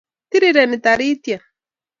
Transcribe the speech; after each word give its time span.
tirireni 0.29 0.77
tarityet 0.83 1.43